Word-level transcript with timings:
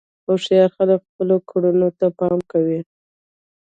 هوښیار 0.25 0.69
خلک 0.77 0.99
خپلو 1.09 1.35
کړنو 1.49 1.89
ته 1.99 2.05
پام 2.19 2.37
کوي. 2.51 2.79